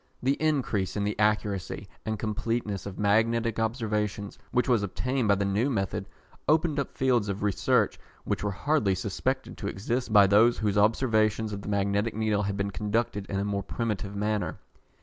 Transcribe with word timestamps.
The 0.23 0.33
increase 0.41 0.95
in 0.97 1.03
the 1.03 1.13
accuracy 1.19 1.87
and 2.07 2.17
completeness 2.17 2.87
of 2.87 2.97
magnetic 2.97 3.59
observations 3.59 4.39
which 4.51 4.67
was 4.67 4.81
obtained 4.81 5.27
by 5.27 5.35
the 5.35 5.45
new 5.45 5.69
method, 5.69 6.07
opened 6.47 6.79
up 6.79 6.97
fields 6.97 7.29
of 7.29 7.43
research 7.43 7.99
which 8.23 8.43
were 8.43 8.49
hardly 8.49 8.95
suspected 8.95 9.59
to 9.59 9.67
exist 9.67 10.11
by 10.11 10.25
those 10.25 10.57
whose 10.57 10.75
observations 10.75 11.53
of 11.53 11.61
the 11.61 11.69
magnetic 11.69 12.15
needle 12.15 12.41
had 12.41 12.57
been 12.57 12.71
conducted 12.71 13.27
in 13.29 13.37
a 13.39 13.45
more 13.45 13.61
primitive 13.61 14.15
manner. 14.15 14.57